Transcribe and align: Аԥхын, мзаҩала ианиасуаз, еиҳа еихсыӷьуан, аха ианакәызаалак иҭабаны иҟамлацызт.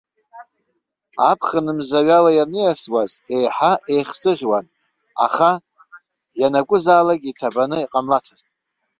Аԥхын, 1.29 1.65
мзаҩала 1.77 2.31
ианиасуаз, 2.33 3.11
еиҳа 3.35 3.71
еихсыӷьуан, 3.93 4.65
аха 5.25 5.49
ианакәызаалак 6.39 7.21
иҭабаны 7.31 7.77
иҟамлацызт. 7.83 8.47